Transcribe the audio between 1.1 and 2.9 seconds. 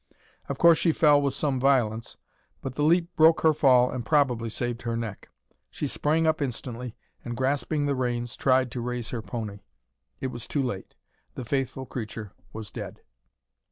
with some violence, but the